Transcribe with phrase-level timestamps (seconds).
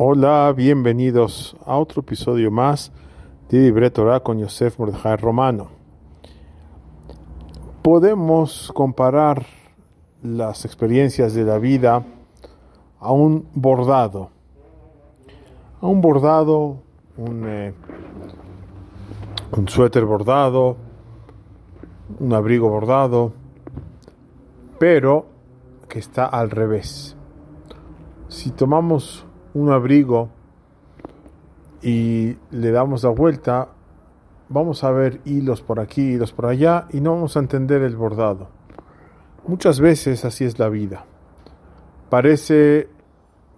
[0.00, 2.92] Hola, bienvenidos a otro episodio más
[3.48, 5.70] de Libre Torah con Yosef Mordejai Romano.
[7.82, 9.44] Podemos comparar
[10.22, 12.04] las experiencias de la vida
[13.00, 14.30] a un bordado.
[15.80, 16.76] A un bordado,
[17.16, 17.74] un, eh,
[19.50, 20.76] un suéter bordado,
[22.20, 23.32] un abrigo bordado,
[24.78, 25.26] pero
[25.88, 27.16] que está al revés.
[28.28, 29.27] Si tomamos
[29.58, 30.30] un abrigo
[31.82, 33.68] y le damos la vuelta,
[34.48, 37.96] vamos a ver hilos por aquí, hilos por allá y no vamos a entender el
[37.96, 38.48] bordado.
[39.46, 41.04] Muchas veces así es la vida.
[42.10, 42.88] Parece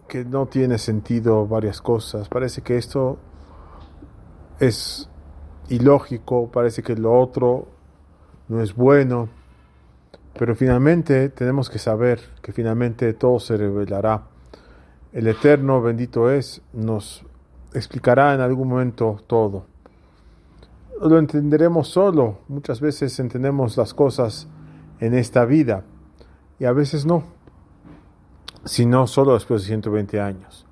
[0.09, 3.19] que no tiene sentido varias cosas, parece que esto
[4.59, 5.09] es
[5.69, 7.69] ilógico, parece que lo otro
[8.49, 9.29] no es bueno,
[10.39, 14.30] pero finalmente tenemos que saber que finalmente todo se revelará.
[15.13, 17.25] El Eterno, bendito es, nos
[17.75, 19.67] explicará en algún momento todo.
[21.01, 24.47] Lo entenderemos solo, muchas veces entendemos las cosas
[25.01, 25.85] en esta vida
[26.59, 27.25] y a veces no,
[28.65, 30.67] sino solo después de 120 años.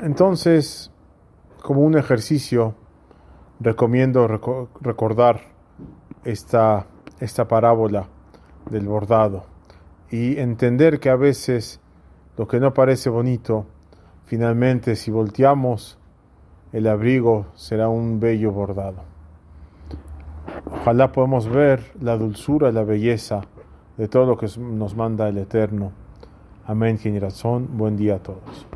[0.00, 0.90] Entonces,
[1.62, 2.74] como un ejercicio,
[3.60, 5.42] recomiendo recordar
[6.24, 6.86] esta,
[7.20, 8.08] esta parábola
[8.68, 9.44] del bordado
[10.10, 11.81] y entender que a veces
[12.36, 13.66] lo que no parece bonito,
[14.24, 15.98] finalmente si volteamos
[16.72, 19.02] el abrigo será un bello bordado.
[20.66, 23.42] Ojalá podamos ver la dulzura y la belleza
[23.96, 25.92] de todo lo que nos manda el Eterno.
[26.66, 27.68] Amén, razón.
[27.76, 28.66] Buen día a todos.